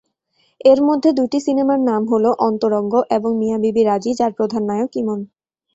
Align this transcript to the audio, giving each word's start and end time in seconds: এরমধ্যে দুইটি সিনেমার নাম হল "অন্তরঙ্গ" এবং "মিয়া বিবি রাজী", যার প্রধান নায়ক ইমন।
এরমধ্যে 0.65 1.09
দুইটি 1.13 1.37
সিনেমার 1.41 1.79
নাম 1.89 2.01
হল 2.11 2.25
"অন্তরঙ্গ" 2.47 2.93
এবং 3.17 3.31
"মিয়া 3.37 3.57
বিবি 3.63 3.81
রাজী", 3.83 4.11
যার 4.19 4.31
প্রধান 4.37 4.63
নায়ক 4.69 4.91
ইমন। 4.95 5.19